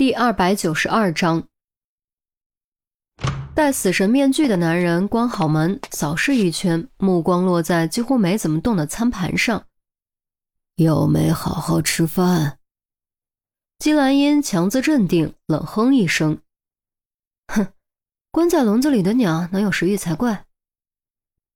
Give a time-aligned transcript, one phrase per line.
[0.00, 1.46] 第二百九十二章，
[3.54, 9.66] 戴死神面具的男人关好门，扫视一圈，目光落在几乎没怎么动的餐盘上。
[10.76, 12.60] 又没好好吃饭。
[13.78, 16.40] 姬兰英强自镇定，冷哼一声
[17.52, 17.66] ：“哼，
[18.32, 20.46] 关在笼子里的鸟能有食欲才怪。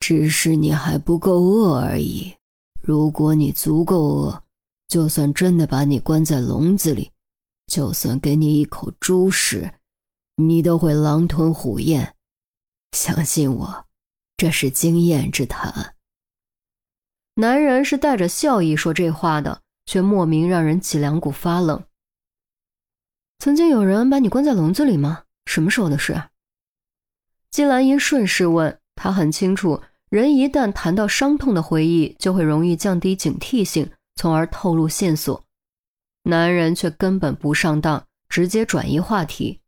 [0.00, 2.34] 只是你还不够饿而已。
[2.82, 4.42] 如果你足够饿，
[4.86, 7.10] 就算真的把你关在笼子里。”
[7.66, 9.74] 就算给你一口猪食，
[10.36, 12.14] 你都会狼吞虎咽。
[12.92, 13.86] 相信我，
[14.36, 15.94] 这是经验之谈。
[17.36, 21.84] 男人是带着笑意说这话的，却莫名让人脊梁骨发冷。
[23.38, 25.24] 曾经有人把你关在笼子里吗？
[25.46, 26.30] 什么时候的事？
[27.50, 28.80] 季兰英顺势问。
[28.96, 35.43] 他很清楚，人一旦谈到伤痛的回忆，就会容易降低警惕性，从而透露线索。
[36.26, 39.60] 男人却根本不上当，直接转移话题。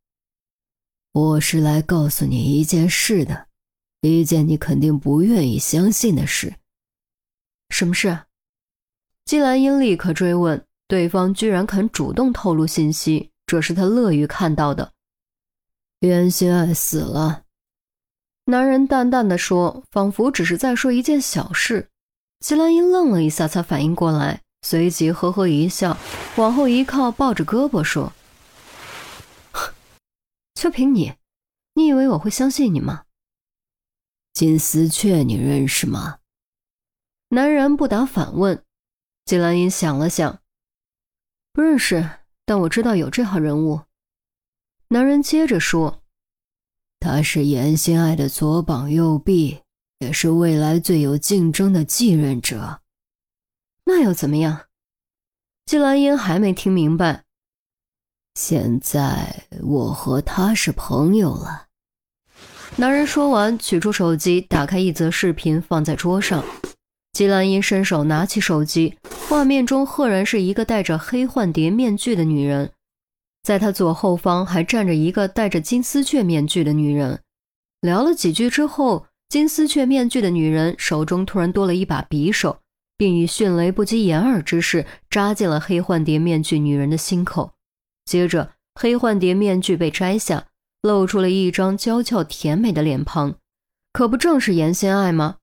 [1.12, 3.48] 我是来告诉你一件事的，
[4.00, 6.54] 一件你肯定不愿意相信的事。
[7.68, 8.20] 什么事？
[9.26, 14.94] 季兰英立刻追问，对方居然肯主动透露信息，这是他乐于看到的。
[16.00, 17.42] 袁心爱死了。
[18.46, 21.90] 男人淡淡的说，仿佛只是在说一件小事。
[22.40, 24.40] 季兰英愣了一下，才反应过来。
[24.62, 25.96] 随即呵呵一笑，
[26.36, 28.12] 往后一靠，抱着胳膊说
[30.54, 31.14] ：“就凭你，
[31.74, 33.04] 你以为我会相信你吗？”
[34.34, 36.18] 金丝雀，你认识吗？
[37.30, 38.62] 男人不答，反问。
[39.24, 40.40] 季兰英想了想，
[41.52, 42.10] 不认识，
[42.44, 43.82] 但我知道有这号人物。
[44.88, 46.02] 男人接着说
[47.00, 49.62] ：“他是严心爱的左膀右臂，
[49.98, 52.82] 也是未来最有竞争的继任者。”
[53.88, 54.62] 那又怎么样？
[55.64, 57.22] 季兰英还没听明白。
[58.34, 61.66] 现在我和他是朋友了。
[62.74, 66.44] 男人说完，取出手机，打开一则视频，放在桌上。
[67.12, 68.98] 季兰英伸手拿起手机，
[69.28, 72.72] 画面中赫然是一个戴着黑幻蝶面具的女人，
[73.44, 77.22] 在她左后方还站着一个戴着金丝雀面具的女人。
[77.80, 82.58] 聊了几句之后，金丝雀面具的女人手中突然多了一把匕首。
[82.96, 87.52] 并以迅雷不及掩耳之势扎进了黑幻蝶面具女人的心口，
[88.04, 90.46] 接着黑幻蝶面具被摘下，
[90.82, 93.34] 露出了一张娇俏甜美的脸庞，
[93.92, 95.36] 可不正是严心爱吗？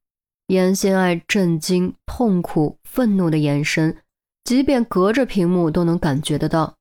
[0.48, 3.98] 严心爱震惊、痛苦、愤怒的眼神，
[4.44, 6.76] 即便隔着屏幕都能感觉得到。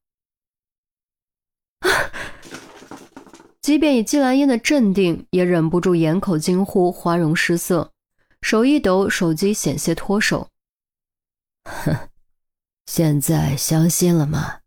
[3.62, 7.92] 即便以季兰英的镇定，也忍不住掩口惊呼，花容失色，
[8.40, 10.48] 手一抖，手机险些脱手。
[11.64, 12.08] 哼，
[12.86, 14.60] 现在相信了吗？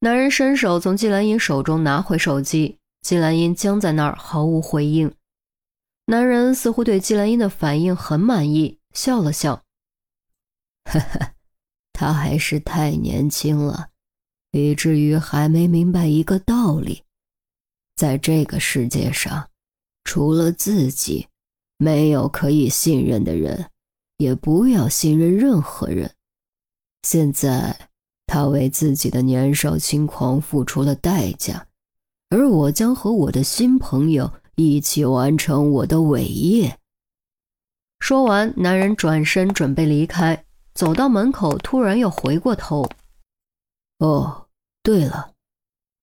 [0.00, 5.12] 男人伸手从季兰英手中拿回手机，季兰英僵在那儿毫无回应。
[6.06, 9.64] 男人似乎对季兰英的反应很满意，笑了笑。
[10.84, 11.34] 呵呵，
[11.92, 13.88] 他还是太年轻了，
[14.52, 17.02] 以至于还没明白一个道理：
[17.96, 19.50] 在这个世界上，
[20.04, 21.28] 除了自己，
[21.76, 23.68] 没有可以信任的人。
[24.18, 26.14] 也不要信任任何人。
[27.02, 27.88] 现在，
[28.26, 31.66] 他为自己的年少轻狂付出了代价，
[32.28, 36.78] 而我将和我的新朋友一起完成我的伟业。
[38.00, 42.88] 说完，男人转身准备离开，走到门口，突然又回过头
[43.98, 44.46] ：“哦，
[44.82, 45.32] 对了，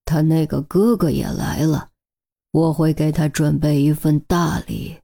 [0.05, 1.89] 他那个哥哥也来了，
[2.51, 4.97] 我会给他准备一份大礼。”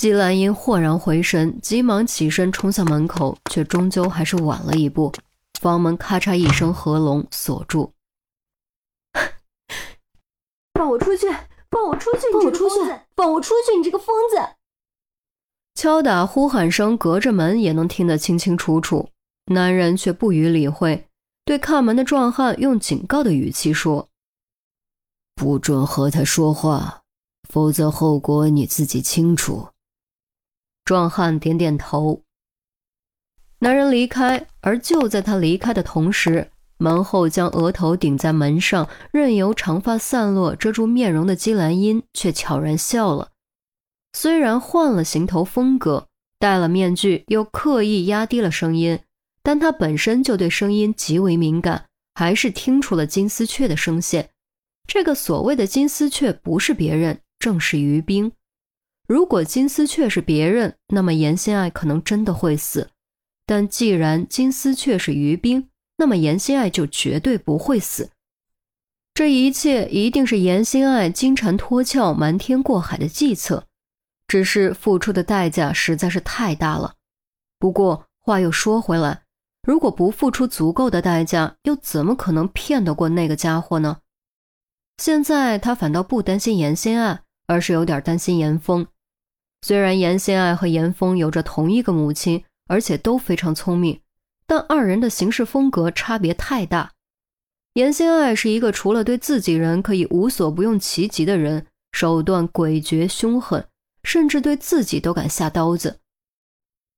[0.00, 5.12] 季兰英豁然回神，急忙起身冲向门口，却终究还是晚了一步。
[5.60, 7.92] 房门咔嚓一声合拢，锁住。
[10.72, 11.26] 放我出去！
[11.70, 12.32] 放我出去！
[12.32, 12.76] 放我出去！
[13.14, 13.76] 放我出去！
[13.76, 14.38] 你这个疯子！
[15.74, 19.10] 敲打呼喊声隔着门也能听得清清楚楚。
[19.52, 21.06] 男人却不予理会，
[21.44, 24.08] 对看门的壮汉用警告的语气说
[25.36, 27.02] ：“不准和他说话，
[27.50, 29.68] 否则后果你自己清楚。”
[30.84, 32.22] 壮汉点点头。
[33.60, 43.28] 男人离开，而就在他离开的同时，门后将额头顶在门上，任由长发散落遮住面容的姬兰英却悄然笑了。
[44.14, 48.98] 虽然换了行头风格，戴了面具，又刻意压低了声音，
[49.42, 51.84] 但他本身就对声音极为敏感，
[52.14, 54.30] 还是听出了金丝雀的声线。
[54.88, 58.32] 这个所谓的金丝雀不是别人，正是于冰。
[59.10, 62.90] 如果金丝雀是别人，那么严心爱可能真的会死。
[63.44, 68.12] 但既然金丝雀是于冰，那么严心爱就绝对不会死，
[69.12, 73.66] 这一切一定是严心爱金蝉脱壳、瞒天过海的计策，
[74.28, 76.94] 只是付出的代价实在是太大了。
[77.58, 79.22] 不过话又说回来，
[79.64, 83.98] 如果不付出足够的代价，又怎么可能骗得过那个家伙呢？
[84.98, 88.86] 现在他反倒不担心严心爱，而是有点担心严峰。
[89.62, 94.00] 虽然严心爱和严峰有着同一个母亲，而且都非常聪明，
[94.46, 96.92] 但二人的行事风格差别太大。
[97.74, 103.66] 严心爱是一个除了对自己人可以无所不用其极的人，手段诡谲凶狠，
[104.02, 106.00] 甚至对自己都敢下刀子。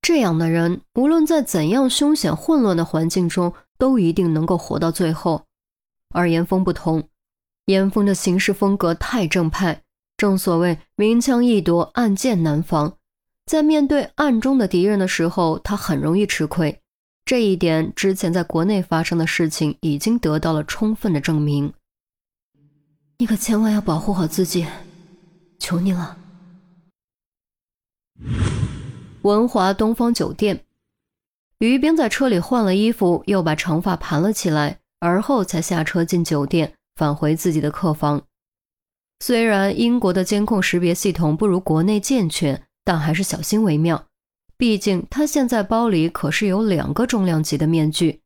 [0.01, 5.45] 这样的人，无论在怎样凶险混乱的环境中，都一定能够活到最后。
[6.15, 7.09] 而严峰不同，
[7.67, 9.83] 严峰的行事风格太正派，
[10.23, 12.97] 正所谓明枪易躲，暗箭难防。
[13.45, 16.79] 在面对暗中的敌人的时候，他很容易吃亏。
[17.25, 21.73] 这一点之前在国内发生的事情已经得到了充分的证明。
[23.19, 24.65] 你可千万要保护好自己，
[25.59, 26.17] 求你了。
[29.23, 30.65] 文华东方酒店，
[31.59, 38.23] 于冰在车里换了衣服，又把长发盘了起来，而后才下车进酒店，返回自己的客房。
[39.23, 44.09] 虽然英国的监控识别系统不如国内健全，但还是小心为妙。
[44.57, 48.21] 毕竟他现在包里可是有两个重量级的面具。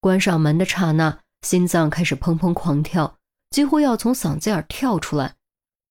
[0.00, 3.18] 关上门的刹那，心脏开始砰砰狂跳，
[3.50, 5.36] 几乎要从嗓子眼跳出来。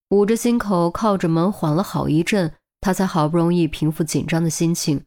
[0.10, 2.51] 捂着心口，靠着门缓了好一阵，
[2.81, 5.06] 他才好不容易平复紧张的心情。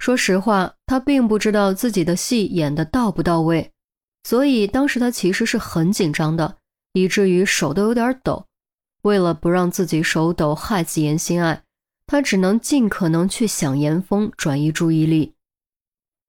[0.00, 3.72] 说实话，他并不知道自己的戏演的到不到位，
[4.24, 6.58] 所以当时他其实是很紧张的，
[6.92, 8.46] 以至于手都有点抖。
[9.02, 11.62] 为了不让自己手抖害死严心爱。
[12.04, 15.32] 他只能尽可能去想严峰，转移注意力。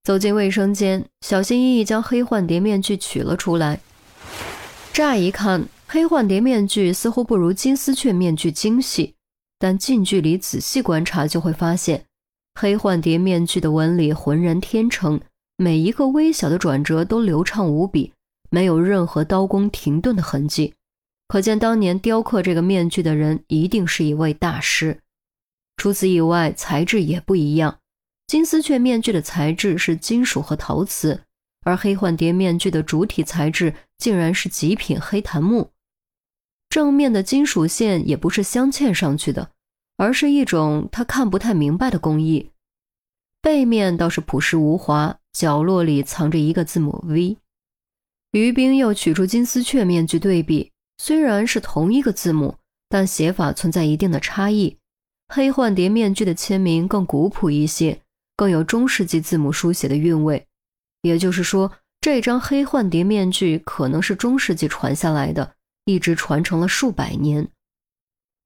[0.04, 3.82] 走进卫生间，小心翼翼将黑幻蝶面具取了出来。
[4.94, 9.16] 乍一看，黑幻蝶面具似乎不如金丝雀面具精细，
[9.60, 12.06] 但近距离仔细观察就会发现，
[12.54, 15.20] 黑幻蝶面具的纹理浑然天成，
[15.58, 18.14] 每一个微小的转折都流畅无比，
[18.54, 20.76] 没有任何刀工停顿的痕迹。
[21.28, 25.00] 可见当年雕刻这个面具的人一定是一位大师。
[25.76, 27.80] 除此以外，材质也不一样。
[28.28, 31.24] 金丝雀面具的材质是金属和陶瓷，
[31.64, 35.72] 而黑幻蝶面具的主体材质竟然是极品黑檀木。
[36.70, 39.50] 正面的金属线也不是镶嵌上去的，
[39.98, 42.52] 而是一种他看不太明白的工艺。
[43.42, 47.38] 背面倒是朴实无华，角落里藏着一个字母 V。
[48.34, 52.56] 于冰又取出金丝雀面具对比，虽然是同一个字母，
[52.90, 54.76] 但写法存在一定的差异。
[55.30, 58.02] 黑幻蝶面具的签名更古朴一些，
[58.36, 60.48] 更有中世纪字母书写的韵味。
[61.04, 61.72] 也就是说，
[62.02, 65.54] 这张黑幻蝶面具可能是中世纪传下来的，
[65.86, 67.48] 一直传承了数百年。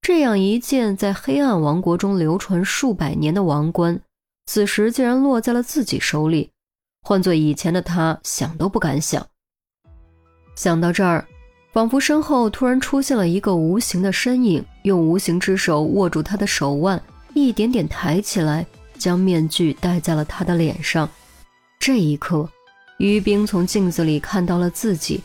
[0.02, 4.02] 这样一件在黑暗王国中流传数百年的王冠，
[4.44, 6.50] 此时竟然落在了自己手里，
[7.00, 9.26] 换做以前的他，想都不敢想。
[10.58, 11.24] 想到这儿。
[11.70, 17.00] 仿佛身后突然出现了一个无形的身影，用无形之手握住他的手腕，
[17.34, 18.66] 一点点抬起来，
[18.98, 21.08] 将面具戴在了他的脸上。
[21.78, 22.48] 这一刻，
[22.98, 25.20] 于冰从镜子里看到了自己，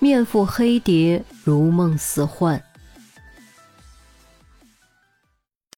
[0.00, 2.60] 面覆黑蝶，如梦似幻。